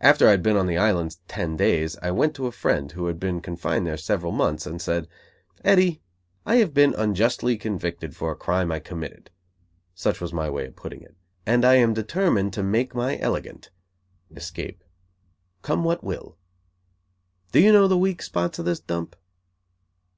[0.00, 3.08] After I had been on the Island ten days I went to a friend, who
[3.08, 5.06] had been confined there several months and said:
[5.62, 6.00] "Eddy,
[6.46, 9.28] I have been unjustly convicted for a crime I committed
[9.94, 13.68] such was my way of putting it and I am determined to make my elegant,
[14.34, 14.82] (escape)
[15.60, 16.38] come what will.
[17.52, 19.14] Do you know the weak spots of this dump?"